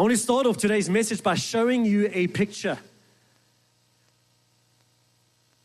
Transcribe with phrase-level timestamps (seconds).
[0.00, 2.78] I want to start off today's message by showing you a picture.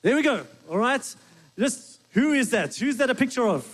[0.02, 0.46] There we go.
[0.70, 1.16] All right.
[1.58, 2.76] Just who is that?
[2.76, 3.66] Who's that a picture of?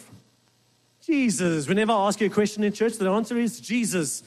[1.04, 1.68] Jesus.
[1.68, 4.22] Whenever I ask you a question in church, the answer is Jesus.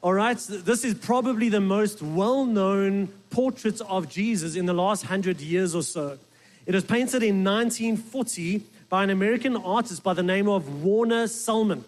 [0.00, 0.38] All right.
[0.38, 5.74] This is probably the most well known portrait of Jesus in the last hundred years
[5.74, 6.18] or so.
[6.64, 11.84] It was painted in 1940 by an American artist by the name of Warner Sallman.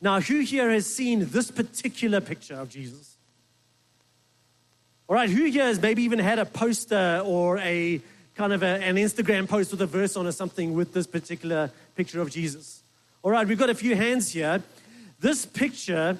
[0.00, 3.16] Now, who here has seen this particular picture of Jesus?
[5.08, 8.00] All right, who here has maybe even had a poster or a
[8.34, 11.70] kind of a, an Instagram post with a verse on or something with this particular
[11.96, 12.82] picture of Jesus?
[13.22, 14.62] All right, we've got a few hands here.
[15.18, 16.18] This picture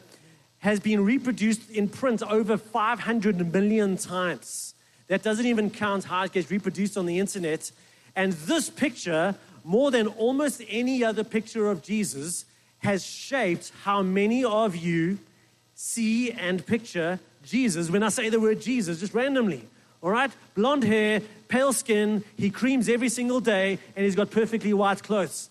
[0.58, 4.74] has been reproduced in print over 500 million times.
[5.06, 7.70] That doesn't even count how it gets reproduced on the internet.
[8.16, 12.44] And this picture, more than almost any other picture of Jesus,
[12.80, 15.18] has shaped how many of you
[15.74, 19.64] see and picture Jesus when I say the word Jesus, just randomly.
[20.02, 20.30] All right?
[20.54, 25.50] Blonde hair, pale skin, he creams every single day, and he's got perfectly white clothes.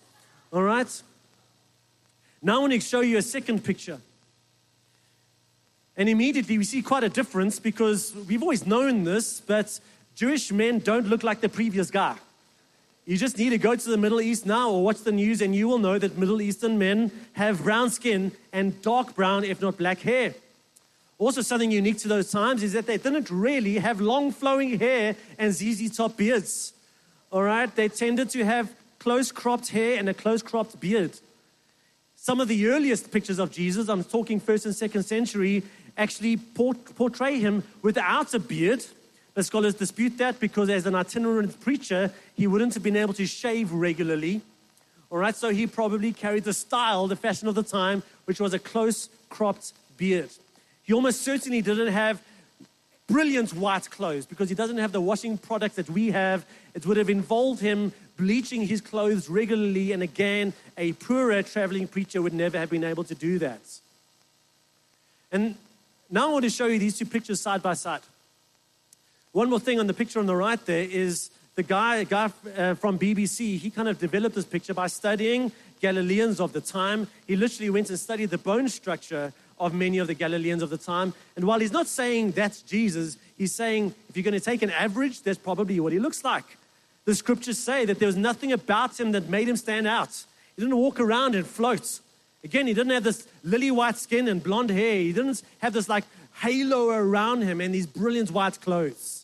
[0.52, 1.02] All right?
[2.40, 4.00] Now I want to show you a second picture.
[5.96, 9.80] And immediately we see quite a difference because we've always known this, but
[10.14, 12.16] Jewish men don't look like the previous guy.
[13.08, 15.56] You just need to go to the Middle East now or watch the news, and
[15.56, 19.78] you will know that Middle Eastern men have brown skin and dark brown, if not
[19.78, 20.34] black hair.
[21.16, 25.16] Also, something unique to those times is that they didn't really have long flowing hair
[25.38, 26.74] and ZZ top beards.
[27.32, 31.18] All right, they tended to have close cropped hair and a close cropped beard.
[32.14, 35.62] Some of the earliest pictures of Jesus, I'm talking first and second century,
[35.96, 38.84] actually portray him without a beard
[39.38, 43.24] the scholars dispute that because as an itinerant preacher, he wouldn't have been able to
[43.24, 44.40] shave regularly.
[45.10, 48.52] All right, so he probably carried the style, the fashion of the time, which was
[48.52, 50.30] a close cropped beard.
[50.82, 52.20] He almost certainly didn't have
[53.06, 56.44] brilliant white clothes because he doesn't have the washing product that we have.
[56.74, 62.20] It would have involved him bleaching his clothes regularly, and again, a poorer traveling preacher
[62.20, 63.60] would never have been able to do that.
[65.30, 65.54] And
[66.10, 68.00] now I want to show you these two pictures side by side.
[69.32, 72.30] One more thing on the picture on the right there is the guy, a guy
[72.56, 77.08] uh, from BBC, he kind of developed this picture by studying Galileans of the time.
[77.26, 80.78] He literally went and studied the bone structure of many of the Galileans of the
[80.78, 81.14] time.
[81.36, 84.70] And while he's not saying that's Jesus, he's saying if you're going to take an
[84.70, 86.44] average, that's probably what he looks like.
[87.04, 90.24] The scriptures say that there was nothing about him that made him stand out.
[90.56, 92.00] He didn't walk around and float.
[92.44, 94.96] Again, he didn't have this lily white skin and blonde hair.
[94.96, 96.04] He didn't have this like
[96.40, 99.17] halo around him and these brilliant white clothes.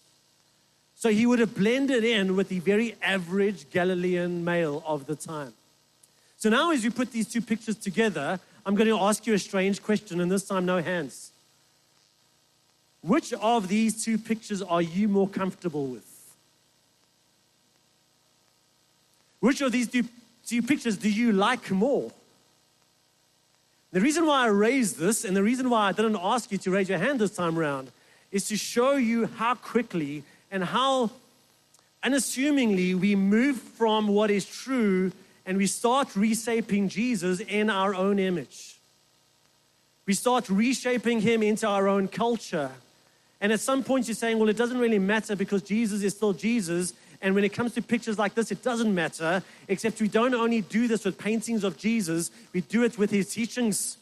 [1.05, 5.53] So he would have blended in with the very average Galilean male of the time.
[6.39, 9.39] So now, as you put these two pictures together, I'm going to ask you a
[9.39, 11.31] strange question, and this time, no hands.
[13.03, 16.09] Which of these two pictures are you more comfortable with?
[19.41, 20.05] Which of these two,
[20.47, 22.13] two pictures do you like more?
[23.93, 26.71] The reason why I raised this, and the reason why I didn't ask you to
[26.71, 27.91] raise your hand this time around,
[28.33, 31.11] is to show you how quickly and how
[32.05, 35.11] unassumingly we move from what is true
[35.45, 38.77] and we start reshaping Jesus in our own image.
[40.07, 42.71] We start reshaping him into our own culture.
[43.41, 46.33] And at some point, you're saying, well, it doesn't really matter because Jesus is still
[46.33, 46.93] Jesus.
[47.21, 50.61] And when it comes to pictures like this, it doesn't matter, except we don't only
[50.61, 53.97] do this with paintings of Jesus, we do it with his teachings.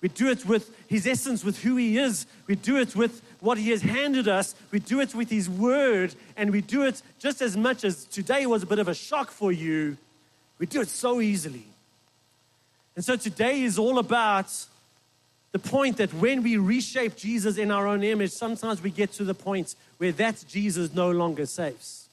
[0.00, 2.26] We do it with his essence, with who he is.
[2.46, 4.54] We do it with what he has handed us.
[4.70, 6.14] We do it with his word.
[6.36, 9.30] And we do it just as much as today was a bit of a shock
[9.30, 9.96] for you.
[10.58, 11.64] We do it so easily.
[12.94, 14.52] And so today is all about
[15.52, 19.24] the point that when we reshape Jesus in our own image, sometimes we get to
[19.24, 22.08] the point where that Jesus no longer saves.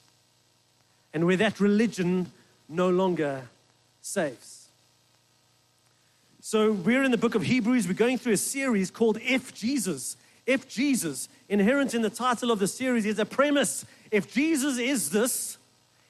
[1.14, 2.32] And where that religion
[2.68, 3.42] no longer
[4.00, 4.55] saves.
[6.48, 7.88] So we're in the book of Hebrews.
[7.88, 10.16] We're going through a series called If Jesus.
[10.46, 11.28] If Jesus.
[11.48, 13.84] Inherent in the title of the series is a premise.
[14.12, 15.58] If Jesus is this,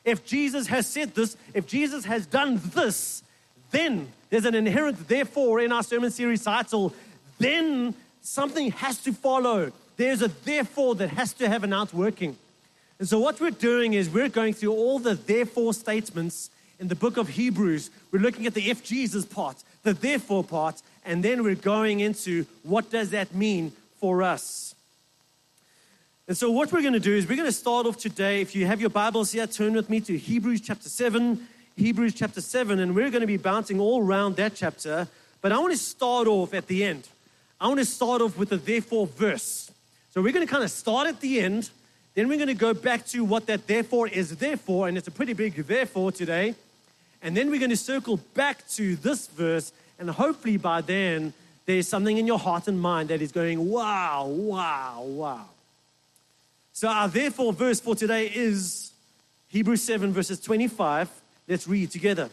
[0.04, 3.22] if Jesus has said this, if Jesus has done this,
[3.70, 6.92] then there's an inherent therefore in our sermon series title.
[7.38, 9.72] Then something has to follow.
[9.96, 12.36] There's a therefore that has to have an outworking.
[12.98, 16.94] And so, what we're doing is we're going through all the therefore statements in the
[16.94, 17.88] book of Hebrews.
[18.12, 22.44] We're looking at the if Jesus part the therefore part, and then we're going into
[22.64, 24.74] what does that mean for us.
[26.28, 28.40] And so, what we're going to do is we're going to start off today.
[28.40, 31.46] If you have your Bibles here, turn with me to Hebrews chapter 7.
[31.76, 35.06] Hebrews chapter 7, and we're going to be bouncing all around that chapter.
[35.40, 37.06] But I want to start off at the end.
[37.60, 39.70] I want to start off with the therefore verse.
[40.10, 41.70] So we're going to kind of start at the end,
[42.14, 45.06] then we're going to go back to what that therefore is there for, and it's
[45.06, 46.54] a pretty big therefore today.
[47.22, 51.32] And then we're going to circle back to this verse, and hopefully by then
[51.64, 55.46] there's something in your heart and mind that is going, wow, wow, wow.
[56.72, 58.92] So our therefore verse for today is
[59.48, 61.08] Hebrews 7, verses 25.
[61.48, 62.28] Let's read together.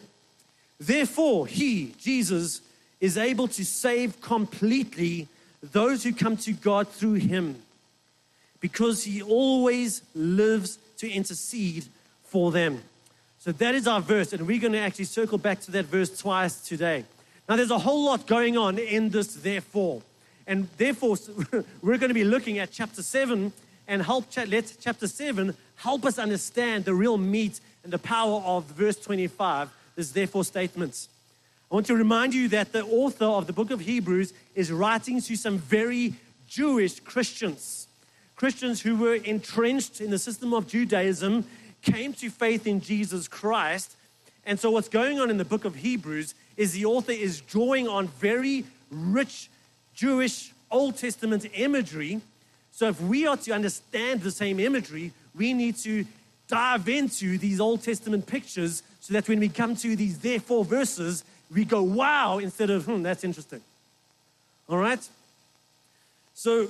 [0.78, 2.60] Therefore, he, Jesus,
[3.00, 5.28] is able to save completely
[5.62, 7.56] those who come to God through him,
[8.60, 11.86] because he always lives to intercede
[12.24, 12.82] for them.
[13.44, 16.18] So that is our verse, and we're going to actually circle back to that verse
[16.18, 17.04] twice today.
[17.46, 20.00] Now, there's a whole lot going on in this, therefore.
[20.46, 21.18] And therefore,
[21.82, 23.52] we're going to be looking at chapter 7
[23.86, 28.64] and help let chapter 7 help us understand the real meat and the power of
[28.64, 31.10] verse 25, this therefore statements.
[31.70, 35.20] I want to remind you that the author of the book of Hebrews is writing
[35.20, 36.14] to some very
[36.48, 37.88] Jewish Christians.
[38.36, 41.44] Christians who were entrenched in the system of Judaism,
[41.84, 43.96] came to faith in Jesus Christ.
[44.46, 47.88] And so, what's going on in the book of Hebrews is the author is drawing
[47.88, 49.48] on very rich
[49.94, 52.20] Jewish Old Testament imagery.
[52.72, 56.04] So, if we are to understand the same imagery, we need to
[56.48, 61.24] dive into these Old Testament pictures so that when we come to these therefore verses,
[61.52, 63.60] we go, wow, instead of, hmm, that's interesting.
[64.68, 65.06] All right?
[66.34, 66.68] So,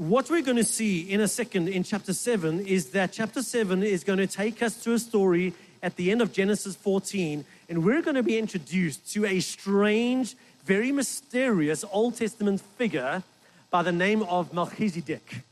[0.00, 3.82] what we're going to see in a second in chapter 7 is that chapter 7
[3.82, 5.52] is going to take us to a story
[5.82, 10.36] at the end of Genesis 14, and we're going to be introduced to a strange,
[10.64, 13.22] very mysterious Old Testament figure
[13.70, 15.42] by the name of Melchizedek.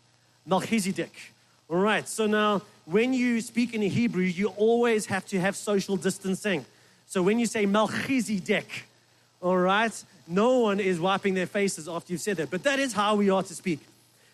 [0.47, 1.13] Melchizedek.
[1.69, 5.99] All right, so now when you speak in Hebrew, you always have to have social
[5.99, 6.65] distancing.
[7.07, 8.87] So when you say Melchizedek,
[9.43, 9.93] all right,
[10.27, 13.29] no one is wiping their faces after you've said that, but that is how we
[13.29, 13.81] are to speak.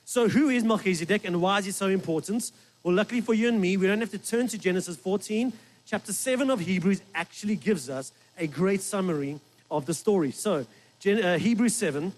[0.05, 2.53] So, who is Melchizedek and why is he so important?
[2.83, 5.53] Well, luckily for you and me, we don't have to turn to Genesis 14
[5.87, 9.41] chapter 7 of Hebrews actually gives us a great summary
[9.71, 10.31] of the story.
[10.31, 10.67] So,
[11.07, 12.13] uh, Hebrews 7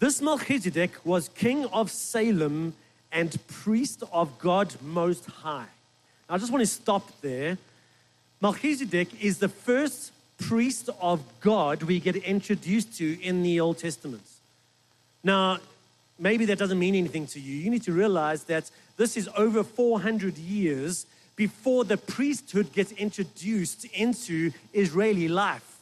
[0.00, 2.72] this Melchizedek was king of Salem
[3.12, 5.66] and priest of God Most High.
[6.26, 7.58] Now, I just want to stop there.
[8.40, 14.22] Melchizedek is the first priest of God we get introduced to in the Old Testament.
[15.22, 15.58] Now,
[16.20, 17.56] maybe that doesn't mean anything to you.
[17.56, 23.86] You need to realize that this is over 400 years before the priesthood gets introduced
[23.86, 25.78] into Israeli life.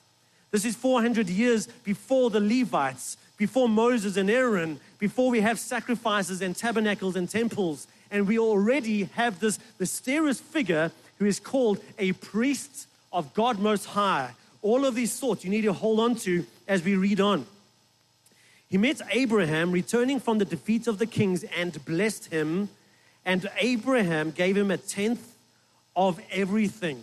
[0.53, 6.41] This is 400 years before the Levites, before Moses and Aaron, before we have sacrifices
[6.41, 7.89] and tabernacles and temples.
[8.11, 13.87] And we already have this mysterious figure who is called a priest of God Most
[13.87, 14.31] High.
[14.63, 17.47] All of these thoughts you need to hold on to as we read on.
[18.69, 22.69] He met Abraham returning from the defeat of the kings and blessed him.
[23.25, 25.35] And Abraham gave him a tenth
[25.97, 27.03] of everything.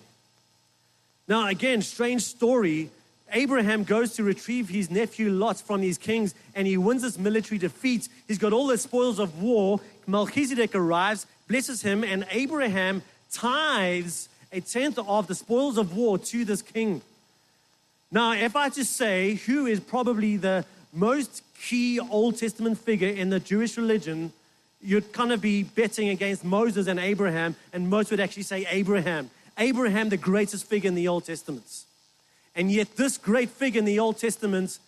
[1.28, 2.92] Now, again, strange story.
[3.32, 7.58] Abraham goes to retrieve his nephew Lot from these kings and he wins this military
[7.58, 8.08] defeat.
[8.28, 9.80] He's got all the spoils of war.
[10.06, 13.02] Melchizedek arrives, blesses him, and Abraham
[13.32, 17.02] tithes a tenth of the spoils of war to this king.
[18.12, 20.64] Now, if I just say who is probably the
[20.96, 24.32] most key Old Testament figure in the Jewish religion,
[24.82, 29.30] you'd kind of be betting against Moses and Abraham, and most would actually say Abraham.
[29.58, 31.84] Abraham, the greatest figure in the Old Testament.
[32.56, 34.80] And yet, this great figure in the Old Testament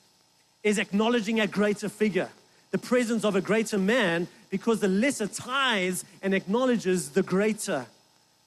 [0.64, 2.30] is acknowledging a greater figure,
[2.72, 7.86] the presence of a greater man, because the lesser ties and acknowledges the greater.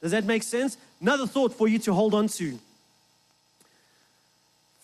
[0.01, 0.79] Does that make sense?
[1.01, 2.59] Another thought for you to hold on to.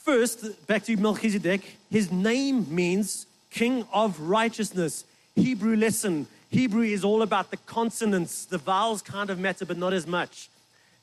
[0.06, 5.04] First, back to Melchizedek, his name means king of righteousness.
[5.34, 8.44] Hebrew lesson Hebrew is all about the consonants.
[8.44, 10.48] The vowels kind of matter, but not as much.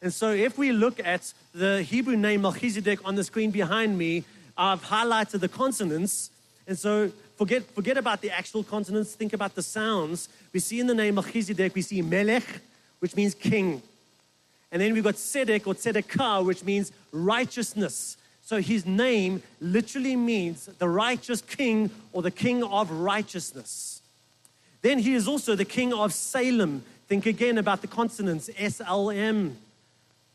[0.01, 4.24] And so if we look at the Hebrew name Melchizedek on the screen behind me,
[4.57, 6.31] I've highlighted the consonants.
[6.65, 10.29] And so forget, forget about the actual consonants, think about the sounds.
[10.53, 12.48] We see in the name Melchizedek, we see Melech,
[13.00, 13.81] which means king.
[14.72, 18.15] And then we've got Sedek or Tzedekah, which means righteousness.
[18.53, 24.00] So his name literally means the righteous king or the king of righteousness.
[24.83, 26.83] Then he is also the king of Salem.
[27.07, 29.57] Think again about the consonants S L M.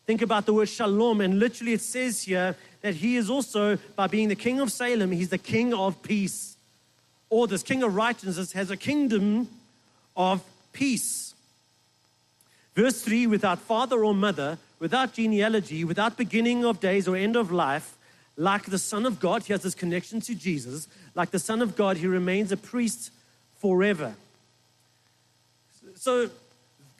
[0.04, 4.08] Think about the word shalom, and literally it says here that he is also, by
[4.08, 6.56] being the king of Salem, he's the king of peace.
[7.30, 9.46] Or this king of righteousness has a kingdom
[10.16, 11.34] of peace.
[12.74, 17.52] Verse 3 without father or mother, without genealogy, without beginning of days or end of
[17.52, 17.94] life,
[18.38, 20.86] Like the Son of God, he has this connection to Jesus.
[21.16, 23.10] Like the Son of God, he remains a priest
[23.58, 24.14] forever.
[25.96, 26.30] So,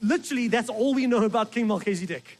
[0.02, 2.38] literally, that's all we know about King Melchizedek.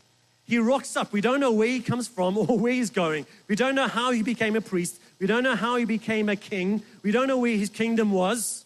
[0.49, 1.13] He rocks up.
[1.13, 3.25] We don't know where he comes from or where he's going.
[3.47, 4.99] We don't know how he became a priest.
[5.21, 6.83] We don't know how he became a king.
[7.05, 8.65] We don't know where his kingdom was.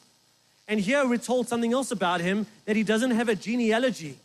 [0.66, 4.16] And here we're told something else about him that he doesn't have a genealogy.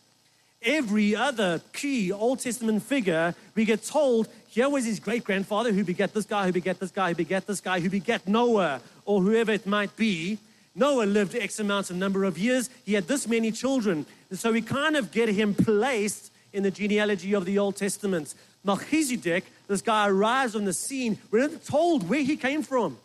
[0.62, 5.84] Every other key Old Testament figure, we get told here was his great grandfather who
[5.84, 9.20] begat this guy, who begat this guy, who begat this guy, who begat Noah, or
[9.20, 10.38] whoever it might be.
[10.74, 12.70] Noah lived X amount of number of years.
[12.84, 14.06] He had this many children.
[14.30, 18.34] And so we kind of get him placed in the genealogy of the Old Testament.
[18.64, 21.18] Melchizedek, this guy arrives on the scene.
[21.30, 22.96] We're not told where he came from.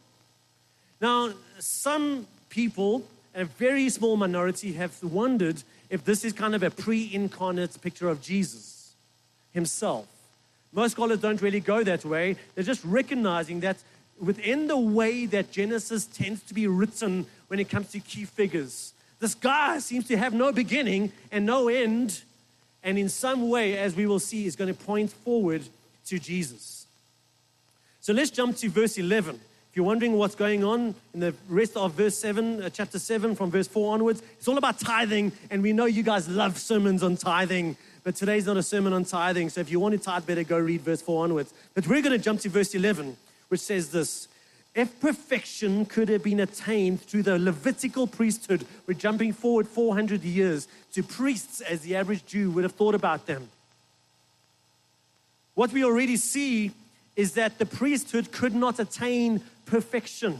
[1.01, 3.03] Now, some people,
[3.35, 8.07] a very small minority, have wondered if this is kind of a pre incarnate picture
[8.07, 8.93] of Jesus
[9.51, 10.07] himself.
[10.73, 12.35] Most scholars don't really go that way.
[12.55, 13.77] They're just recognizing that
[14.19, 18.93] within the way that Genesis tends to be written when it comes to key figures,
[19.19, 22.23] this guy seems to have no beginning and no end
[22.83, 25.63] and in some way, as we will see, is going to point forward
[26.07, 26.85] to Jesus.
[28.01, 29.35] So let's jump to verse 11.
[29.35, 33.35] If you're wondering what's going on in the rest of verse 7, uh, chapter 7,
[33.35, 35.31] from verse 4 onwards, it's all about tithing.
[35.49, 39.05] And we know you guys love sermons on tithing, but today's not a sermon on
[39.05, 39.49] tithing.
[39.49, 41.53] So if you want to tithe, better go read verse 4 onwards.
[41.73, 43.17] But we're going to jump to verse 11,
[43.49, 44.27] which says this
[44.75, 50.67] if perfection could have been attained through the Levitical priesthood, we're jumping forward 400 years
[50.93, 53.49] to priests as the average Jew would have thought about them.
[55.53, 56.71] What we already see
[57.15, 60.39] is that the priesthood could not attain perfection.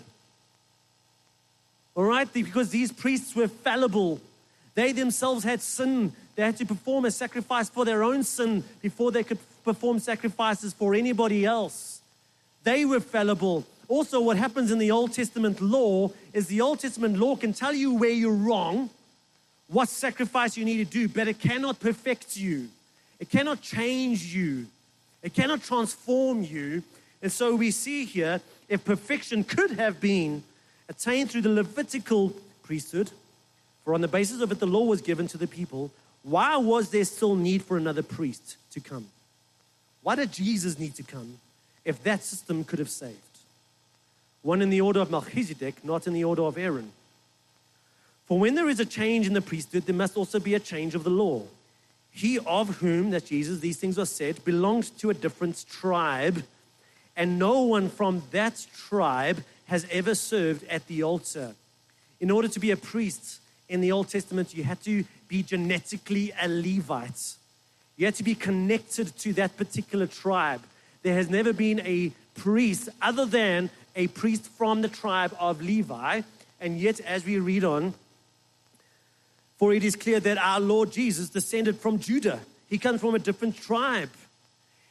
[1.93, 2.31] All right?
[2.31, 4.19] Because these priests were fallible.
[4.73, 6.13] They themselves had sin.
[6.35, 10.73] They had to perform a sacrifice for their own sin before they could perform sacrifices
[10.73, 12.01] for anybody else.
[12.63, 13.65] They were fallible.
[13.87, 17.73] Also, what happens in the Old Testament law is the Old Testament law can tell
[17.73, 18.89] you where you're wrong,
[19.67, 22.69] what sacrifice you need to do, but it cannot perfect you.
[23.19, 24.67] It cannot change you.
[25.21, 26.83] It cannot transform you.
[27.21, 30.43] And so we see here if perfection could have been
[30.89, 33.11] attained through the Levitical priesthood,
[33.83, 35.91] for on the basis of it the law was given to the people,
[36.23, 39.07] why was there still need for another priest to come?
[40.01, 41.37] Why did Jesus need to come
[41.85, 43.17] if that system could have saved?
[44.43, 46.91] one in the order of Melchizedek, not in the order of Aaron.
[48.27, 50.95] For when there is a change in the priesthood, there must also be a change
[50.95, 51.43] of the law.
[52.11, 56.43] He of whom, that Jesus, these things are said, belonged to a different tribe,
[57.15, 61.55] and no one from that tribe has ever served at the altar.
[62.19, 63.39] In order to be a priest
[63.69, 67.37] in the Old Testament, you had to be genetically a Levite.
[67.97, 70.61] You had to be connected to that particular tribe.
[71.01, 76.21] There has never been a priest other than a priest from the tribe of Levi.
[76.61, 77.95] And yet, as we read on,
[79.57, 82.39] for it is clear that our Lord Jesus descended from Judah.
[82.69, 84.11] He comes from a different tribe.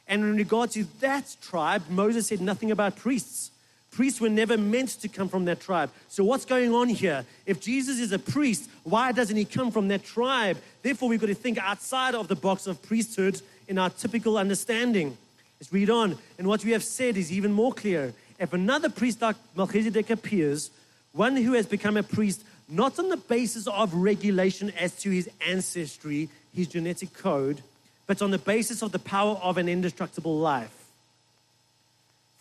[0.09, 3.51] And in regard to that tribe, Moses said nothing about priests.
[3.93, 5.91] Priests were never meant to come from that tribe.
[6.07, 7.25] So, what's going on here?
[7.45, 10.57] If Jesus is a priest, why doesn't he come from that tribe?
[10.81, 15.15] Therefore, we've got to think outside of the box of priesthood in our typical understanding.
[15.59, 16.17] Let's read on.
[16.39, 20.71] And what we have said is even more clear if another priest like Melchizedek appears,
[21.11, 25.29] one who has become a priest not on the basis of regulation as to his
[25.45, 27.61] ancestry, his genetic code,
[28.07, 30.82] but on the basis of the power of an indestructible life.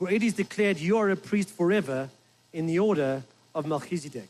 [0.02, 2.10] For it is declared, You are a priest forever
[2.52, 3.22] in the order
[3.54, 4.28] of Melchizedek.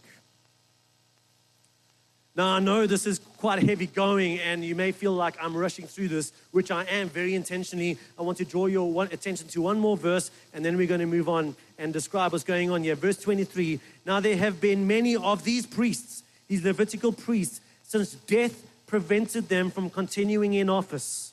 [2.37, 5.87] Now, I know this is quite heavy going, and you may feel like I'm rushing
[5.87, 7.97] through this, which I am very intentionally.
[8.19, 11.07] I want to draw your attention to one more verse, and then we're going to
[11.07, 12.95] move on and describe what's going on here.
[12.95, 18.63] Verse 23 Now there have been many of these priests, these Levitical priests, since death
[18.87, 21.33] prevented them from continuing in office.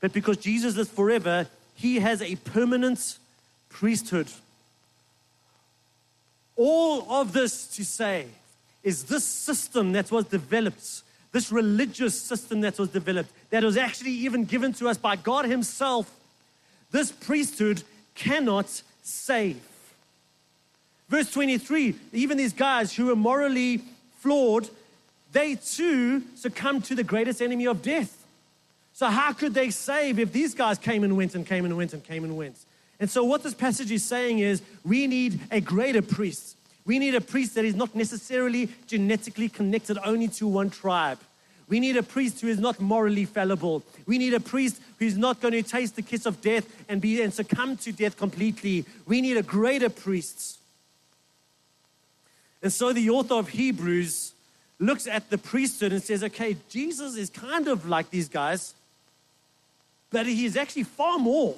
[0.00, 3.18] But because Jesus is forever, he has a permanent
[3.74, 4.28] priesthood.
[6.56, 8.26] All of this to say,
[8.84, 11.02] is this system that was developed,
[11.32, 15.46] this religious system that was developed, that was actually even given to us by God
[15.46, 16.08] Himself,
[16.92, 17.82] this priesthood
[18.14, 19.60] cannot save.
[21.08, 23.82] Verse 23 even these guys who were morally
[24.20, 24.70] flawed,
[25.32, 28.24] they too succumb to the greatest enemy of death.
[28.92, 31.92] So, how could they save if these guys came and went and came and went
[31.92, 32.56] and came and went?
[33.04, 36.54] And so, what this passage is saying is we need a greater priest
[36.86, 41.18] we need a priest that is not necessarily genetically connected only to one tribe.
[41.66, 43.82] We need a priest who is not morally fallible.
[44.06, 47.22] We need a priest who's not going to taste the kiss of death and be
[47.22, 48.84] and succumb to death completely.
[49.06, 50.58] We need a greater priest.
[52.62, 54.32] And so the author of Hebrews
[54.78, 58.74] looks at the priesthood and says, okay, Jesus is kind of like these guys,
[60.10, 61.56] but he is actually far more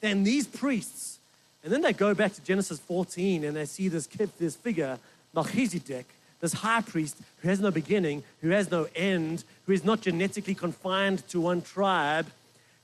[0.00, 1.18] than these priests.
[1.64, 4.98] And then they go back to Genesis 14 and they see this kid, this figure,
[5.34, 6.06] Melchizedek,
[6.40, 10.54] this high priest who has no beginning, who has no end, who is not genetically
[10.54, 12.26] confined to one tribe,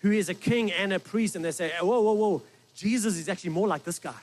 [0.01, 1.37] who is a king and a priest.
[1.37, 2.43] And they say, whoa, whoa, whoa,
[2.75, 4.15] Jesus is actually more like this guy.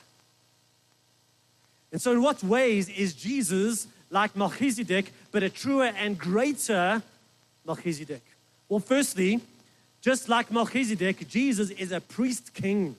[1.92, 7.02] And so, in what ways is Jesus like Melchizedek, but a truer and greater
[7.66, 8.22] Melchizedek?
[8.68, 9.40] Well, firstly,
[10.00, 12.96] just like Melchizedek, Jesus is a priest king.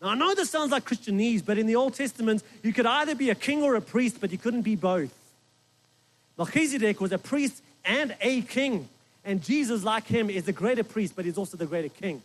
[0.00, 3.14] Now, I know this sounds like Christianese, but in the Old Testament, you could either
[3.14, 5.14] be a king or a priest, but you couldn't be both.
[6.36, 8.88] Melchizedek was a priest and a king.
[9.24, 12.22] And Jesus, like him, is the greater priest, but he's also the greater king.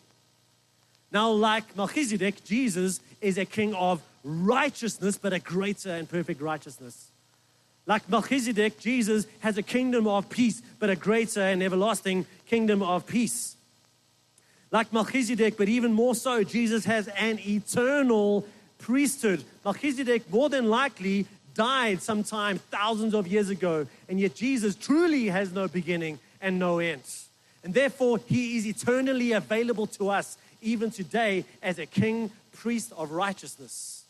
[1.12, 7.10] Now, like Melchizedek, Jesus is a king of righteousness, but a greater and perfect righteousness.
[7.86, 13.06] Like Melchizedek, Jesus has a kingdom of peace, but a greater and everlasting kingdom of
[13.06, 13.56] peace.
[14.71, 18.45] Like Melchizedek, but even more so, Jesus has an eternal
[18.79, 19.43] priesthood.
[19.63, 25.51] Melchizedek, more than likely, died sometime thousands of years ago, and yet Jesus truly has
[25.53, 27.01] no beginning and no end.
[27.63, 33.12] And therefore, he is eternally available to us, even today, as a king, priest of
[33.12, 34.03] righteousness,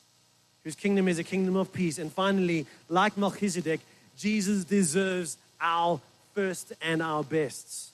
[0.63, 1.99] whose kingdom is a kingdom of peace.
[1.99, 3.79] And finally, like Melchizedek,
[4.17, 5.99] Jesus deserves our
[6.33, 7.91] first and our best.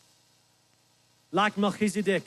[1.31, 2.23] Like Melchizedek,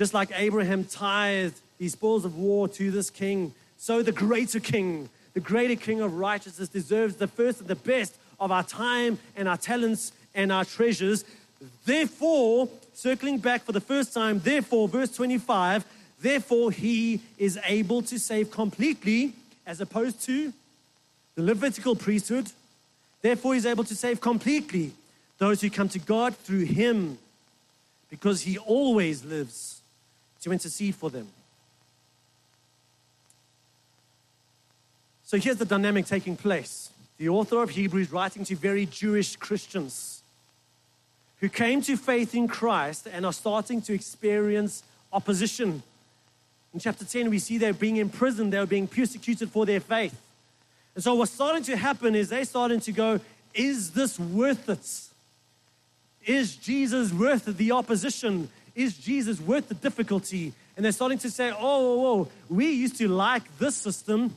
[0.00, 5.10] just like Abraham tithed the spoils of war to this king, so the greater king,
[5.34, 9.46] the greater king of righteousness, deserves the first and the best of our time and
[9.46, 11.26] our talents and our treasures.
[11.84, 15.84] Therefore, circling back for the first time, therefore, verse 25,
[16.22, 19.34] therefore he is able to save completely
[19.66, 20.50] as opposed to
[21.34, 22.50] the Levitical priesthood.
[23.20, 24.92] Therefore, he's able to save completely
[25.36, 27.18] those who come to God through him
[28.08, 29.79] because he always lives
[30.42, 31.28] to intercede for them.
[35.24, 36.90] So here's the dynamic taking place.
[37.18, 40.22] The author of Hebrews writing to very Jewish Christians
[41.40, 45.82] who came to faith in Christ and are starting to experience opposition.
[46.72, 50.14] In chapter 10, we see they're being imprisoned, they're being persecuted for their faith.
[50.94, 53.20] And so, what's starting to happen is they're starting to go,
[53.54, 56.28] Is this worth it?
[56.28, 58.50] Is Jesus worth the opposition?
[58.82, 60.52] Is Jesus worth the difficulty?
[60.76, 64.34] And they're starting to say, oh, oh, oh, we used to like this system.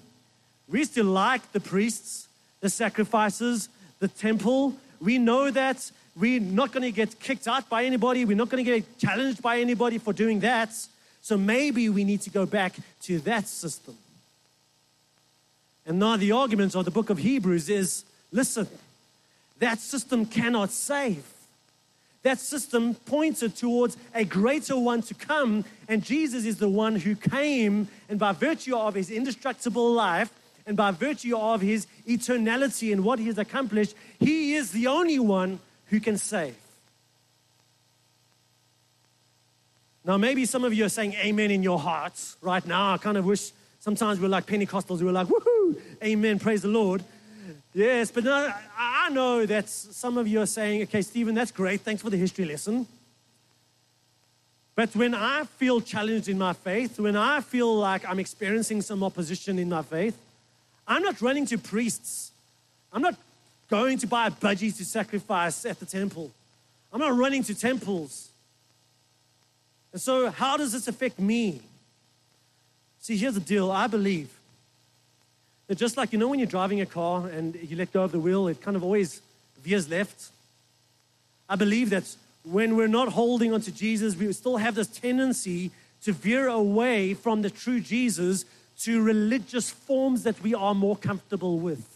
[0.67, 2.27] We used to like the priests,
[2.59, 4.75] the sacrifices, the temple.
[4.99, 8.25] We know that we're not going to get kicked out by anybody.
[8.25, 10.73] We're not going to get challenged by anybody for doing that.
[11.21, 13.97] So maybe we need to go back to that system.
[15.85, 18.67] And now the argument of the book of Hebrews is listen,
[19.59, 21.23] that system cannot save
[22.23, 25.65] that system pointed towards a greater one to come.
[25.87, 30.31] And Jesus is the one who came, and by virtue of his indestructible life,
[30.65, 35.19] and by virtue of his eternality and what he has accomplished, he is the only
[35.19, 36.55] one who can save.
[40.05, 42.93] Now, maybe some of you are saying amen in your hearts right now.
[42.93, 46.67] I kind of wish sometimes we're like Pentecostals, we we're like, woohoo, amen, praise the
[46.69, 47.03] Lord.
[47.73, 51.81] Yes, but no, I know that some of you are saying, okay, Stephen, that's great.
[51.81, 52.85] Thanks for the history lesson.
[54.75, 59.03] But when I feel challenged in my faith, when I feel like I'm experiencing some
[59.03, 60.15] opposition in my faith,
[60.87, 62.31] I'm not running to priests.
[62.91, 63.15] I'm not
[63.69, 66.29] going to buy a budgie to sacrifice at the temple.
[66.91, 68.29] I'm not running to temples.
[69.91, 71.61] And so, how does this affect me?
[72.99, 74.29] See, here's the deal I believe
[75.75, 78.19] just like, you know, when you're driving a car and you let go of the
[78.19, 79.21] wheel, it kind of always
[79.61, 80.29] veers left.
[81.49, 85.71] I believe that when we're not holding onto Jesus, we still have this tendency
[86.03, 88.45] to veer away from the true Jesus
[88.81, 91.89] to religious forms that we are more comfortable with.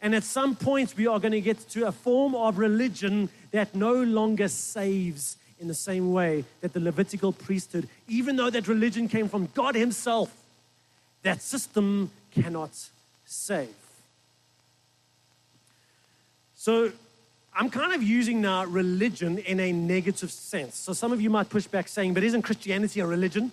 [0.00, 3.74] And at some point, we are going to get to a form of religion that
[3.74, 9.08] no longer saves in the same way that the Levitical priesthood, even though that religion
[9.08, 10.32] came from God Himself,
[11.22, 12.10] that system
[12.42, 12.70] cannot
[13.24, 13.74] save.
[16.56, 16.90] So
[17.54, 20.76] I'm kind of using now religion in a negative sense.
[20.76, 23.52] So some of you might push back saying, but isn't Christianity a religion?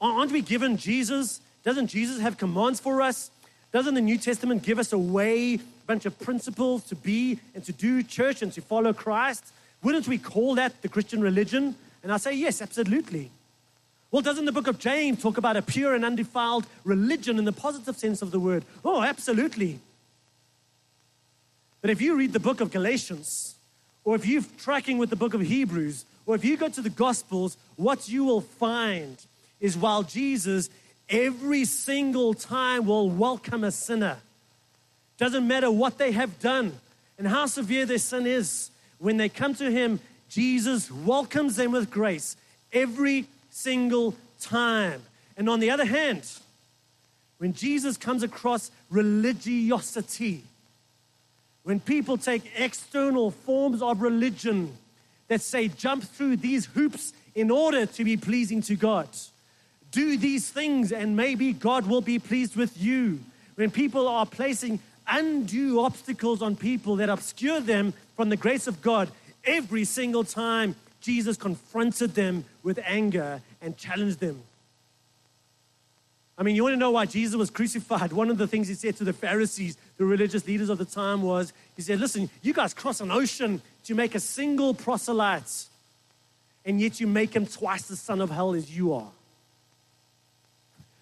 [0.00, 1.40] Aren't we given Jesus?
[1.64, 3.30] Doesn't Jesus have commands for us?
[3.72, 7.64] Doesn't the New Testament give us a way a bunch of principles to be and
[7.64, 9.44] to do church and to follow Christ,
[9.82, 11.74] wouldn't we call that the Christian religion?
[12.02, 13.30] And I say, yes, absolutely.
[14.16, 17.52] Well, doesn't the book of James talk about a pure and undefiled religion in the
[17.52, 18.64] positive sense of the word?
[18.82, 19.78] Oh, absolutely.
[21.82, 23.56] But if you read the book of Galatians,
[24.04, 26.88] or if you're tracking with the book of Hebrews, or if you go to the
[26.88, 29.22] Gospels, what you will find
[29.60, 30.70] is while Jesus
[31.10, 34.16] every single time will welcome a sinner,
[35.18, 36.80] doesn't matter what they have done
[37.18, 40.00] and how severe their sin is, when they come to Him,
[40.30, 42.34] Jesus welcomes them with grace
[42.72, 43.26] every
[43.56, 45.02] single time.
[45.36, 46.30] And on the other hand,
[47.38, 50.44] when Jesus comes across religiosity,
[51.62, 54.76] when people take external forms of religion
[55.28, 59.08] that say jump through these hoops in order to be pleasing to God,
[59.90, 63.20] do these things and maybe God will be pleased with you.
[63.54, 68.82] When people are placing undue obstacles on people that obscure them from the grace of
[68.82, 69.10] God,
[69.44, 74.42] every single time Jesus confronted them with anger and challenged them.
[76.36, 78.12] I mean, you want to know why Jesus was crucified?
[78.12, 81.22] One of the things he said to the Pharisees, the religious leaders of the time,
[81.22, 85.66] was he said, Listen, you guys cross an ocean to make a single proselyte,
[86.64, 89.12] and yet you make him twice the son of hell as you are.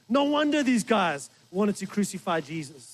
[0.06, 2.93] No wonder these guys wanted to crucify Jesus.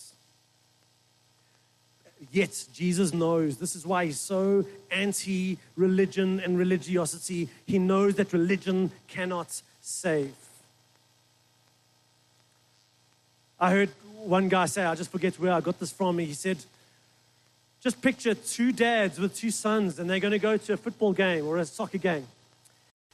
[2.33, 7.49] Yet Jesus knows this is why he's so anti religion and religiosity.
[7.67, 10.35] He knows that religion cannot save.
[13.59, 13.89] I heard
[14.25, 16.19] one guy say, I just forget where I got this from.
[16.19, 16.59] He said,
[17.81, 21.15] just picture two dads with two sons, and they're going to go to a football
[21.15, 22.27] game or a soccer game.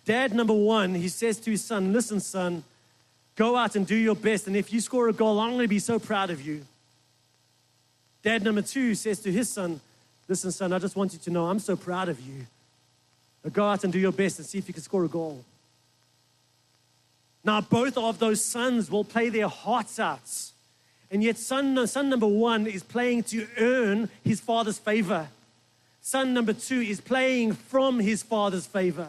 [0.04, 2.64] Dad number one, he says to his son, Listen, son,
[3.36, 4.48] go out and do your best.
[4.48, 6.64] And if you score a goal, I'm going to be so proud of you.
[8.26, 9.80] Dad number two says to his son,
[10.26, 12.44] Listen, son, I just want you to know I'm so proud of you.
[13.52, 15.44] Go out and do your best and see if you can score a goal.
[17.44, 20.28] Now, both of those sons will play their hearts out.
[21.08, 25.28] And yet, son, son number one is playing to earn his father's favor.
[26.02, 29.06] Son number two is playing from his father's favor.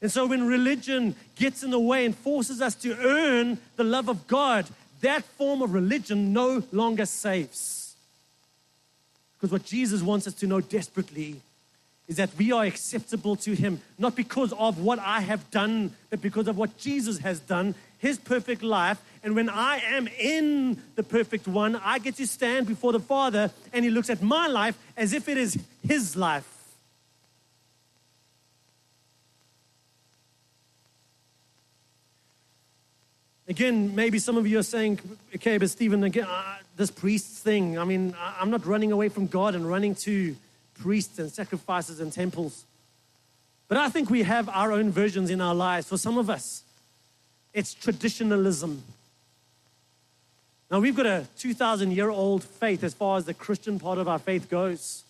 [0.00, 4.08] And so, when religion gets in the way and forces us to earn the love
[4.08, 4.66] of God,
[5.02, 7.94] that form of religion no longer saves.
[9.34, 11.40] Because what Jesus wants us to know desperately
[12.08, 16.20] is that we are acceptable to Him, not because of what I have done, but
[16.20, 19.00] because of what Jesus has done, His perfect life.
[19.24, 23.50] And when I am in the perfect one, I get to stand before the Father,
[23.72, 26.51] and He looks at my life as if it is His life.
[33.52, 34.98] Again, maybe some of you are saying,
[35.34, 39.26] okay, but Stephen, again, uh, this priest thing, I mean, I'm not running away from
[39.26, 40.34] God and running to
[40.80, 42.64] priests and sacrifices and temples.
[43.68, 45.86] But I think we have our own versions in our lives.
[45.86, 46.62] For some of us,
[47.52, 48.82] it's traditionalism.
[50.70, 54.08] Now, we've got a 2,000 year old faith as far as the Christian part of
[54.08, 55.04] our faith goes.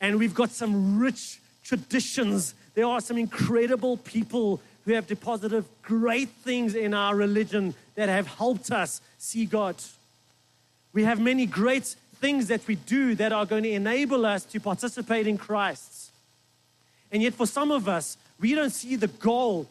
[0.00, 2.54] And we've got some rich traditions.
[2.72, 8.26] There are some incredible people who have deposited great things in our religion that have
[8.26, 9.76] helped us see God.
[10.92, 14.60] We have many great things that we do that are going to enable us to
[14.60, 16.10] participate in Christ.
[17.10, 19.66] And yet, for some of us, we don't see the goal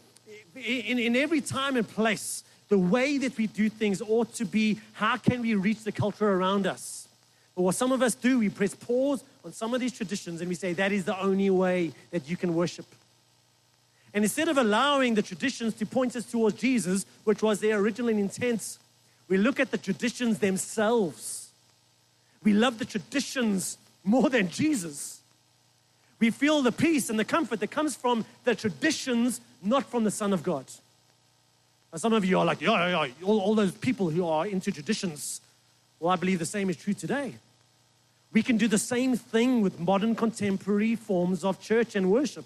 [0.55, 2.43] in, in every time and place.
[2.69, 6.31] The way that we do things ought to be how can we reach the culture
[6.31, 7.07] around us?
[7.55, 10.47] But what some of us do, we press pause on some of these traditions and
[10.47, 12.85] we say that is the only way that you can worship.
[14.13, 18.09] And instead of allowing the traditions to point us towards Jesus, which was their original
[18.09, 18.77] intent,
[19.27, 21.49] we look at the traditions themselves.
[22.43, 25.21] We love the traditions more than Jesus.
[26.19, 30.11] We feel the peace and the comfort that comes from the traditions, not from the
[30.11, 30.65] Son of God.
[31.91, 34.45] Now, some of you are like, yeah, yeah, yeah, all, all those people who are
[34.45, 35.41] into traditions.
[35.99, 37.35] Well, I believe the same is true today.
[38.33, 42.45] We can do the same thing with modern contemporary forms of church and worship.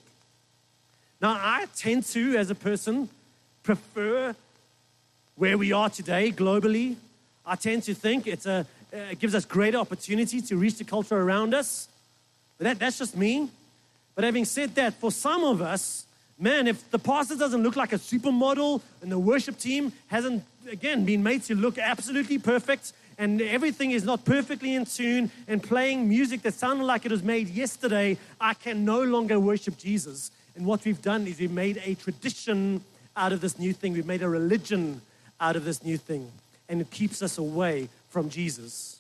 [1.22, 3.10] Now, I tend to, as a person,
[3.64, 4.36] prefer
[5.36, 6.96] where we are today globally.
[7.46, 10.84] I tend to think it's a, uh, it gives us greater opportunity to reach the
[10.84, 11.88] culture around us.
[12.58, 13.50] But that, that's just me.
[14.14, 16.06] But having said that, for some of us,
[16.40, 21.06] man, if the pastor doesn't look like a supermodel and the worship team hasn't, again,
[21.06, 26.08] been made to look absolutely perfect and everything is not perfectly in tune and playing
[26.08, 30.32] music that sounded like it was made yesterday, I can no longer worship Jesus.
[30.56, 32.82] And what we've done is we've made a tradition
[33.16, 33.94] out of this new thing.
[33.94, 35.02] We've made a religion
[35.40, 36.32] out of this new thing.
[36.70, 38.98] And it keeps us away from Jesus.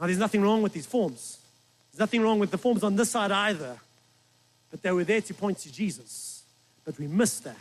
[0.00, 1.38] Now, there's nothing wrong with these forms.
[1.92, 3.78] There's nothing wrong with the forms on this side either.
[4.70, 6.42] But they were there to point to Jesus.
[6.84, 7.54] But we missed that.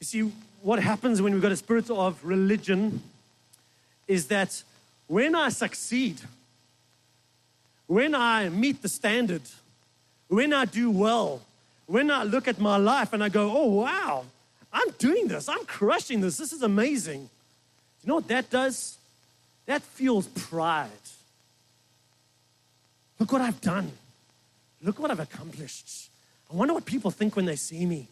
[0.00, 0.32] You see,
[0.62, 3.00] what happens when we've got a spirit of religion
[4.08, 4.62] is that
[5.06, 6.20] when I succeed,
[7.86, 9.42] when I meet the standard,
[10.28, 11.42] when I do well,
[11.86, 14.24] when I look at my life and I go, oh, wow,
[14.72, 17.28] I'm doing this, I'm crushing this, this is amazing.
[18.02, 18.98] You know what that does?
[19.66, 20.90] That fuels pride.
[23.18, 23.92] Look what I've done.
[24.82, 26.10] Look what I've accomplished.
[26.50, 28.08] I wonder what people think when they see me.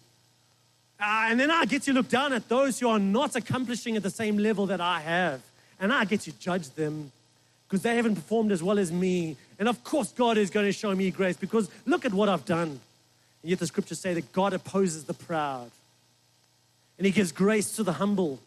[1.00, 4.02] Uh, and then I get to look down at those who are not accomplishing at
[4.02, 5.40] the same level that I have.
[5.80, 7.10] And I get to judge them
[7.70, 9.36] because they haven't performed as well as me.
[9.56, 12.44] And of course, God is going to show me grace because look at what I've
[12.44, 12.68] done.
[12.68, 12.80] And
[13.50, 15.70] yet the scriptures say that God opposes the proud
[16.98, 18.40] and he gives grace to the humble.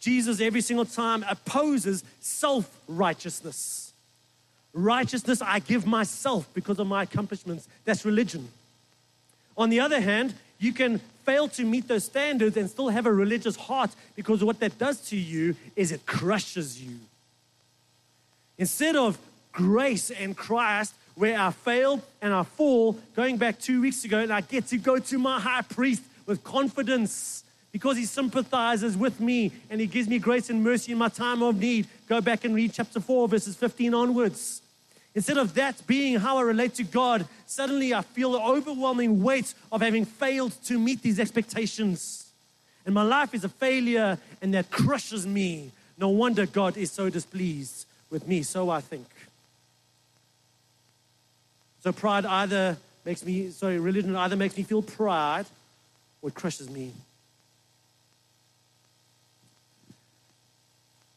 [0.00, 3.92] Jesus, every single time, opposes self righteousness.
[4.74, 7.66] Righteousness I give myself because of my accomplishments.
[7.86, 8.48] That's religion.
[9.56, 13.12] On the other hand, you can fail to meet those standards and still have a
[13.12, 16.98] religious heart because what that does to you is it crushes you.
[18.58, 19.16] Instead of
[19.52, 24.32] grace and Christ, where I fail and I fall, going back two weeks ago, and
[24.32, 29.52] I get to go to my high priest with confidence because he sympathizes with me
[29.70, 31.86] and he gives me grace and mercy in my time of need.
[32.08, 34.62] Go back and read chapter 4, verses 15 onwards.
[35.14, 39.54] Instead of that being how I relate to God, suddenly I feel the overwhelming weight
[39.72, 42.30] of having failed to meet these expectations.
[42.86, 45.72] And my life is a failure, and that crushes me.
[45.98, 49.06] No wonder God is so displeased with me, so I think.
[51.80, 55.46] So pride either makes me, sorry, religion either makes me feel pride
[56.20, 56.92] or it crushes me.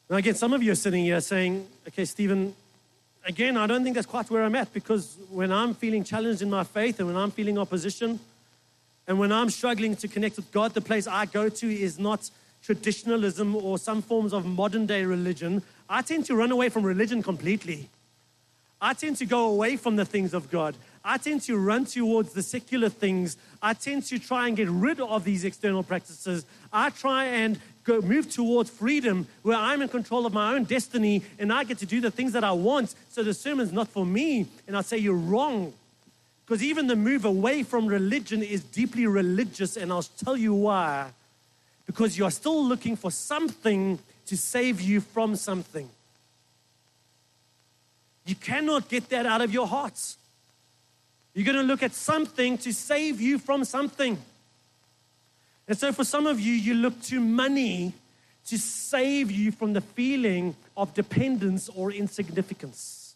[0.09, 2.53] Now, again, some of you are sitting here saying, okay, Stephen,
[3.25, 6.49] again, I don't think that's quite where I'm at because when I'm feeling challenged in
[6.49, 8.19] my faith and when I'm feeling opposition
[9.07, 12.29] and when I'm struggling to connect with God, the place I go to is not
[12.61, 15.63] traditionalism or some forms of modern day religion.
[15.91, 17.89] I tend to run away from religion completely.
[18.79, 20.73] I tend to go away from the things of God.
[21.03, 23.35] I tend to run towards the secular things.
[23.61, 26.45] I tend to try and get rid of these external practices.
[26.71, 31.23] I try and go move towards freedom where I'm in control of my own destiny
[31.37, 32.95] and I get to do the things that I want.
[33.09, 34.47] So the sermon's not for me.
[34.67, 35.73] And I say, You're wrong.
[36.45, 41.11] Because even the move away from religion is deeply religious, and I'll tell you why.
[41.85, 45.89] Because you are still looking for something to save you from something.
[48.25, 50.17] You cannot get that out of your hearts.
[51.33, 54.17] You're going to look at something to save you from something.
[55.67, 57.93] And so, for some of you, you look to money
[58.47, 63.15] to save you from the feeling of dependence or insignificance.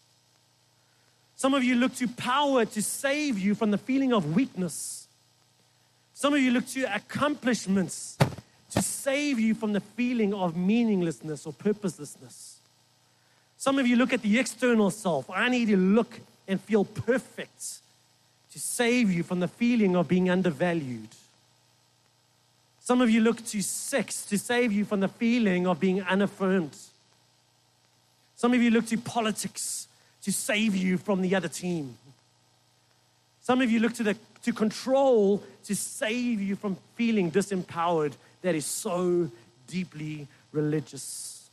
[1.35, 5.07] Some of you look to power to save you from the feeling of weakness.
[6.13, 8.17] Some of you look to accomplishments
[8.75, 12.59] to save you from the feeling of meaninglessness or purposelessness.
[13.57, 15.29] Some of you look at the external self.
[15.29, 17.79] I need to look and feel perfect
[18.51, 21.09] to save you from the feeling of being undervalued.
[22.79, 26.77] Some of you look to sex to save you from the feeling of being unaffirmed.
[28.35, 29.87] Some of you look to politics
[30.21, 31.97] to save you from the other team.
[33.41, 38.13] Some of you look to, the, to control to save you from feeling disempowered.
[38.45, 39.31] That is so
[39.65, 41.49] deeply religious.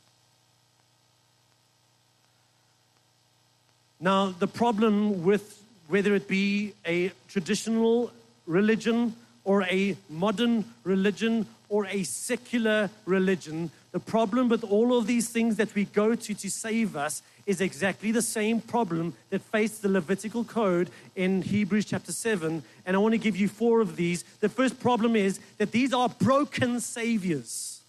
[3.99, 8.11] Now, the problem with whether it be a traditional
[8.45, 13.71] religion or a modern religion or a secular religion.
[13.93, 17.61] The problem with all of these things that we go to to save us is
[17.61, 22.61] exactly the same problem that faced the Levitical code in Hebrews chapter 7.
[22.85, 24.21] And I want to give you four of these.
[24.39, 27.81] The first problem is that these are broken saviors.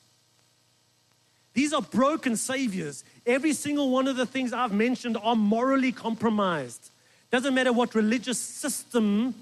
[1.53, 3.05] These are broken saviors.
[3.27, 6.89] Every single one of the things I've mentioned are morally compromised.
[7.31, 9.35] Doesn't matter what religious system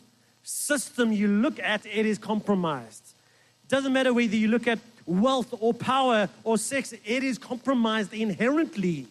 [0.42, 3.01] system you look at, it is compromised.
[3.72, 9.06] Doesn't matter whether you look at wealth or power or sex, it is compromised inherently.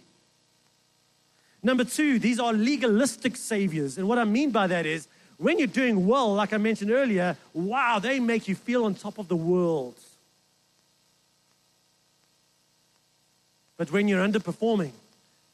[1.63, 3.97] Number two, these are legalistic saviors.
[3.97, 7.35] And what I mean by that is when you're doing well, like I mentioned earlier,
[7.55, 9.95] wow, they make you feel on top of the world.
[13.77, 14.91] But when you're underperforming,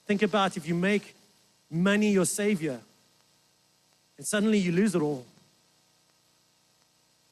[0.05, 1.15] think about if you make
[1.71, 2.81] money your savior
[4.17, 5.25] and suddenly you lose it all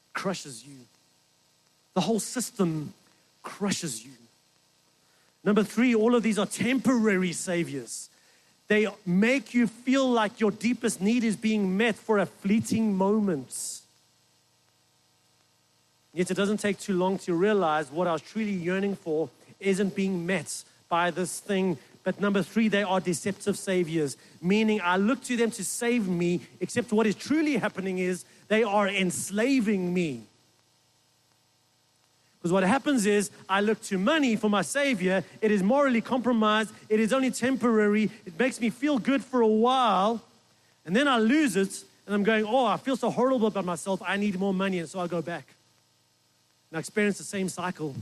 [0.06, 0.78] it crushes you.
[1.96, 2.94] The whole system
[3.42, 4.12] crushes you.
[5.44, 8.10] Number three, all of these are temporary saviors.
[8.68, 13.82] They make you feel like your deepest need is being met for a fleeting moment.
[16.14, 19.30] Yet it doesn't take too long to realize what I was truly yearning for
[19.60, 21.78] isn't being met by this thing.
[22.04, 26.42] But number three, they are deceptive saviors, meaning I look to them to save me,
[26.60, 30.24] except what is truly happening is they are enslaving me.
[32.46, 35.24] Because what happens is I look to money for my savior.
[35.42, 36.72] It is morally compromised.
[36.90, 38.12] It is only temporary.
[38.24, 40.22] It makes me feel good for a while.
[40.86, 41.84] And then I lose it.
[42.06, 44.00] And I'm going, oh, I feel so horrible about myself.
[44.06, 44.78] I need more money.
[44.78, 45.48] And so I go back.
[46.70, 47.96] And I experience the same cycle.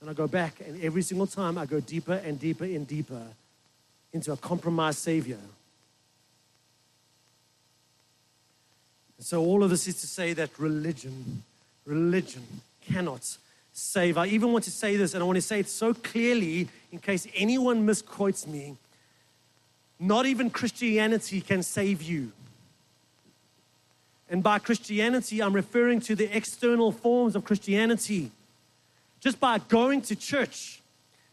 [0.00, 0.60] And I go back.
[0.64, 3.26] And every single time I go deeper and deeper and deeper
[4.12, 5.40] into a compromised savior.
[9.18, 11.42] So all of this is to say that religion,
[11.84, 12.44] religion
[12.80, 13.38] cannot
[13.72, 14.18] save.
[14.18, 16.98] I even want to say this, and I want to say it so clearly in
[16.98, 18.76] case anyone misquotes me.
[19.98, 22.32] Not even Christianity can save you.
[24.28, 28.30] And by Christianity, I'm referring to the external forms of Christianity.
[29.20, 30.80] Just by going to church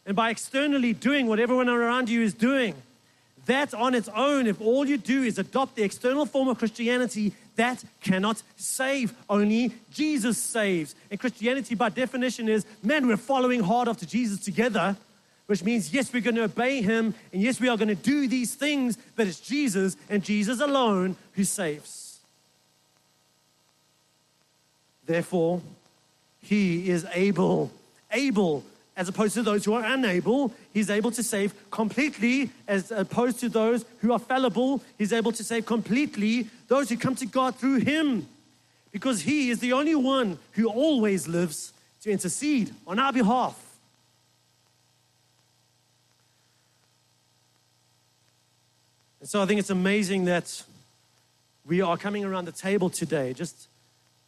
[0.06, 2.74] and by externally doing what everyone around you is doing,
[3.46, 7.32] that on its own, if all you do is adopt the external form of Christianity,
[7.60, 9.12] that cannot save.
[9.28, 10.94] Only Jesus saves.
[11.10, 14.96] And Christianity, by definition, is man, we're following hard after Jesus together,
[15.46, 18.26] which means, yes, we're going to obey him, and yes, we are going to do
[18.28, 22.20] these things, but it's Jesus and Jesus alone who saves.
[25.04, 25.60] Therefore,
[26.40, 27.70] he is able,
[28.10, 28.64] able
[29.00, 30.52] as opposed to those who are unable.
[30.74, 34.82] He's able to save completely, as opposed to those who are fallible.
[34.98, 38.28] He's able to save completely those who come to God through Him,
[38.92, 43.58] because He is the only one who always lives to intercede on our behalf.
[49.20, 50.62] And so I think it's amazing that
[51.64, 53.66] we are coming around the table today, just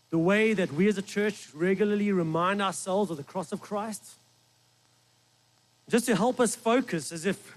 [0.08, 4.14] the way that we as a church regularly remind ourselves of the cross of Christ
[5.92, 7.54] just to help us focus, as if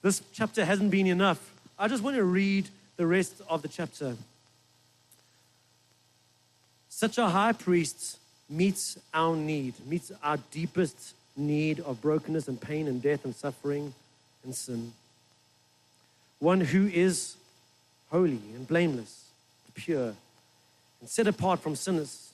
[0.00, 4.16] this chapter hasn't been enough, I just want to read the rest of the chapter.
[6.88, 8.16] Such a high priest
[8.48, 13.92] meets our need, meets our deepest need of brokenness and pain and death and suffering
[14.44, 14.92] and sin.
[16.38, 17.34] One who is
[18.12, 19.24] holy and blameless,
[19.74, 20.14] pure,
[21.00, 22.30] and set apart from sinners,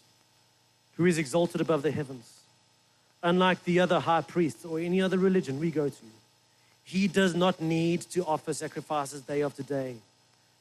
[0.99, 2.34] who is exalted above the heavens
[3.25, 6.05] unlike the other high priests or any other religion we go to.
[6.85, 9.97] He does not need to offer sacrifices day after day,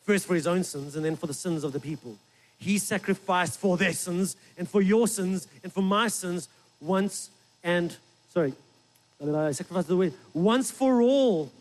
[0.06, 2.16] first for his own sins and then for the sins of the people.
[2.58, 6.48] He sacrificed for their sins and for your sins and for my sins
[6.80, 7.30] once
[7.64, 7.96] and,
[8.34, 8.54] sorry,
[9.22, 11.52] I sacrificed the way, once for all,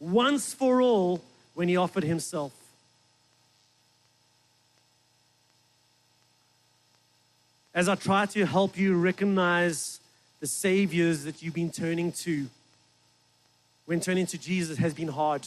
[0.00, 1.22] once for all
[1.54, 2.52] when he offered himself.
[7.74, 10.00] As I try to help you recognize
[10.42, 12.48] the saviors that you've been turning to
[13.86, 15.46] when turning to Jesus has been hard.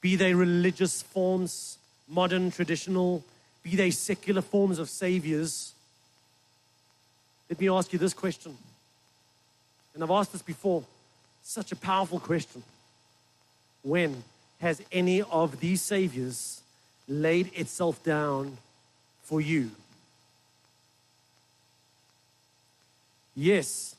[0.00, 1.76] Be they religious forms,
[2.08, 3.24] modern, traditional,
[3.64, 5.72] be they secular forms of saviors.
[7.50, 8.56] Let me ask you this question.
[9.92, 10.84] And I've asked this before.
[11.42, 12.62] Such a powerful question.
[13.82, 14.22] When
[14.60, 16.62] has any of these saviors
[17.08, 18.56] laid itself down
[19.24, 19.72] for you?
[23.36, 23.96] Yes,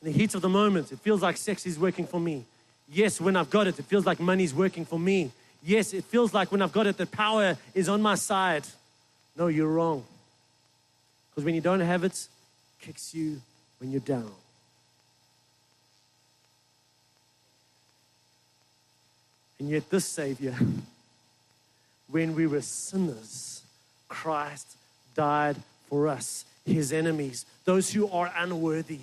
[0.00, 2.44] in the heat of the moment, it feels like sex is working for me.
[2.90, 5.30] Yes, when I've got it, it feels like money is working for me.
[5.62, 8.64] Yes, it feels like when I've got it, the power is on my side.
[9.36, 10.04] No, you're wrong.
[11.30, 12.28] Because when you don't have it, it
[12.80, 13.40] kicks you
[13.78, 14.30] when you're down.
[19.58, 20.56] And yet, this Savior,
[22.08, 23.62] when we were sinners,
[24.08, 24.76] Christ
[25.14, 25.56] died
[25.88, 29.00] for us his enemies, those who are unworthy.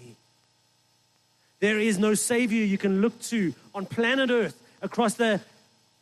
[1.59, 5.41] There is no Savior you can look to on planet Earth across the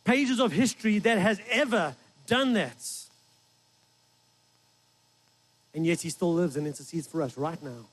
[0.04, 1.94] pages of history that has ever
[2.26, 2.76] done that.
[5.74, 7.86] And yet He still lives and intercedes for us right now.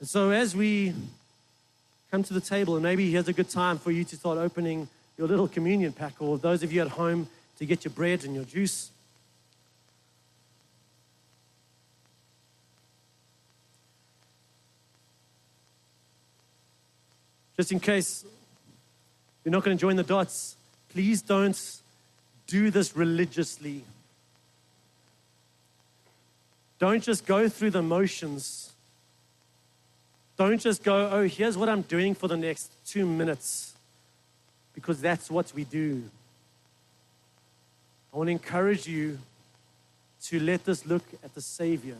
[0.00, 0.92] And so, as we
[2.10, 4.88] come to the table, and maybe here's a good time for you to start opening
[5.16, 7.28] your little communion pack, or those of you at home
[7.58, 8.90] to get your bread and your juice.
[17.56, 18.24] Just in case
[19.44, 20.56] you're not going to join the dots,
[20.90, 21.80] please don't
[22.46, 23.84] do this religiously.
[26.78, 28.72] Don't just go through the motions.
[30.36, 33.72] Don't just go, oh, here's what I'm doing for the next two minutes,
[34.74, 36.02] because that's what we do.
[38.12, 39.18] I want to encourage you
[40.24, 41.96] to let us look at the Savior.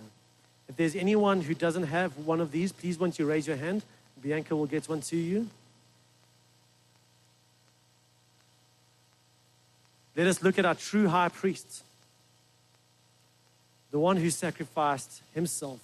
[0.69, 3.83] If there's anyone who doesn't have one of these, please, once you raise your hand,
[4.21, 5.49] Bianca will get one to you.
[10.17, 11.83] Let us look at our true high priest,
[13.91, 15.81] the one who sacrificed himself,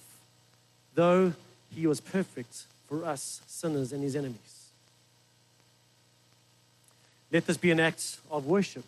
[0.95, 1.33] though
[1.69, 4.69] he was perfect for us sinners and his enemies.
[7.31, 8.85] Let this be an act of worship,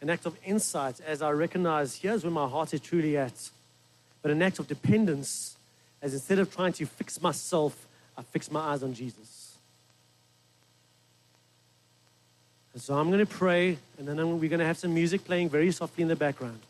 [0.00, 3.50] an act of insight as I recognize here's where my heart is truly at,
[4.22, 5.56] but an act of dependence
[6.02, 7.85] as instead of trying to fix myself,
[8.16, 9.56] I fix my eyes on Jesus.
[12.72, 15.48] And so I'm going to pray, and then we're going to have some music playing
[15.48, 16.60] very softly in the background.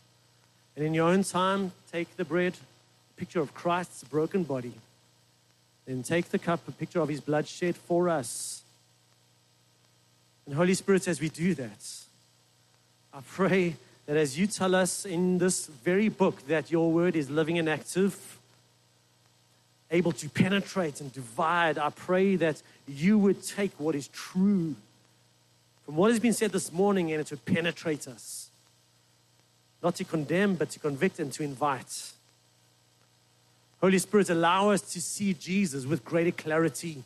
[0.77, 2.55] And in your own time, take the bread,
[3.17, 4.75] picture of Christ's broken body.
[5.87, 8.63] Then take the cup, a picture of his blood shed for us.
[10.47, 11.87] And Holy Spirit, as we do that,
[13.13, 13.75] I pray
[14.07, 17.69] that as you tell us in this very book that your word is living and
[17.69, 18.36] active,
[19.91, 24.75] able to penetrate and divide, I pray that you would take what is true
[25.87, 28.51] from what has been said this morning and it would penetrate us.
[29.83, 32.11] Not to condemn, but to convict and to invite.
[33.81, 37.05] Holy Spirit, allow us to see Jesus with greater clarity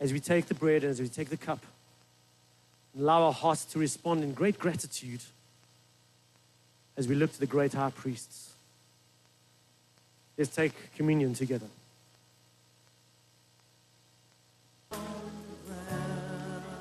[0.00, 1.64] as we take the bread and as we take the cup.
[2.98, 5.20] Allow our hearts to respond in great gratitude
[6.96, 8.51] as we look to the great high priests.
[10.36, 11.66] Let's take communion together.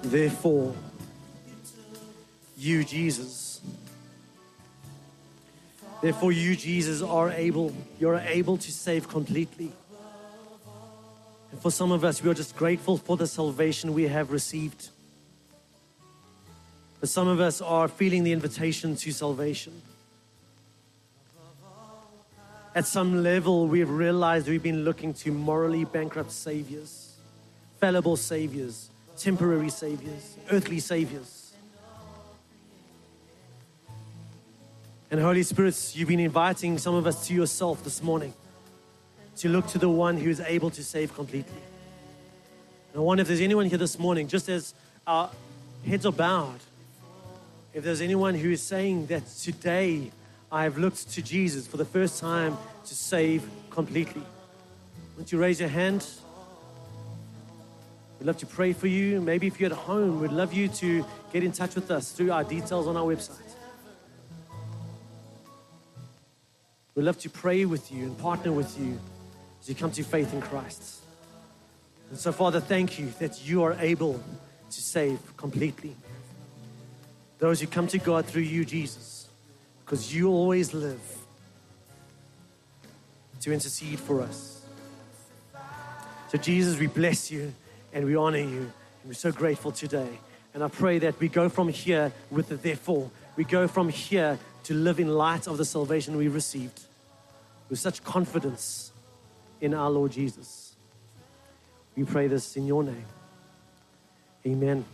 [0.04, 0.74] Therefore,
[2.58, 3.62] you, Jesus,
[6.02, 9.72] therefore, you, Jesus, are able, you're able to save completely.
[11.52, 14.89] And for some of us, we are just grateful for the salvation we have received.
[16.99, 19.82] But some of us are feeling the invitation to salvation.
[22.74, 27.17] At some level, we've realized we've been looking to morally bankrupt saviors,
[27.82, 31.51] fallible saviors, temporary saviors, earthly saviors.
[35.09, 38.34] And Holy Spirit, you've been inviting some of us to yourself this morning
[39.36, 41.61] to look to the one who is able to save completely.
[42.93, 44.74] And I wonder if there's anyone here this morning, just as
[45.05, 45.30] our
[45.86, 46.59] heads are bowed,
[47.74, 50.11] if there's anyone who is saying that today
[50.52, 54.22] I have looked to Jesus for the first time to save completely.
[55.16, 56.06] Won't you raise your hand?
[58.20, 59.22] We'd love to pray for you.
[59.22, 62.34] Maybe if you're at home, we'd love you to get in touch with us through
[62.34, 63.38] our details on our website.
[66.95, 68.99] We'd love to pray with you and partner with you
[69.62, 70.99] as you come to faith in Christ.
[72.10, 74.22] And so, Father, thank you that you are able
[74.70, 75.95] to save completely.
[77.39, 79.20] Those who come to God through you, Jesus
[79.92, 81.02] because you always live
[83.42, 84.62] to intercede for us.
[86.30, 87.54] So, Jesus, we bless you
[87.92, 88.62] and we honor you.
[88.62, 90.08] And we're so grateful today.
[90.54, 93.12] And I pray that we go from here with the therefore.
[93.36, 96.80] We go from here to live in light of the salvation we received
[97.70, 98.94] with such confidence
[99.60, 100.74] in our Lord Jesus.
[101.98, 103.08] We pray this in your name.
[104.48, 104.86] Amen.